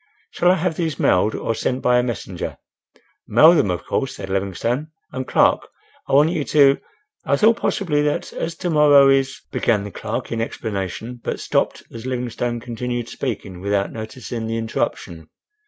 "Shall 0.31 0.49
I 0.49 0.55
have 0.55 0.77
these 0.77 0.99
mailed 0.99 1.35
or 1.35 1.53
sent 1.53 1.83
by 1.83 1.99
a 1.99 2.01
messenger?" 2.01 2.57
"Mail 3.27 3.53
them, 3.53 3.69
of 3.69 3.85
course," 3.85 4.15
said 4.15 4.31
Livingstone. 4.31 4.87
"And 5.11 5.27
Clark, 5.27 5.69
I 6.07 6.13
want 6.13 6.31
you 6.31 6.43
to—" 6.43 6.79
"I 7.23 7.35
thought 7.37 7.57
possibly 7.57 8.01
that, 8.01 8.33
as 8.33 8.55
to 8.55 8.71
morrow 8.71 9.09
is—" 9.09 9.41
began 9.51 9.83
the 9.83 9.91
clerk 9.91 10.31
in 10.31 10.41
explanation, 10.41 11.21
but 11.23 11.39
stopped 11.39 11.83
as 11.93 12.07
Livingstone 12.07 12.59
continued 12.59 13.09
speaking 13.09 13.61
without 13.61 13.91
noticing 13.91 14.47
the 14.47 14.57
interruption. 14.57 15.29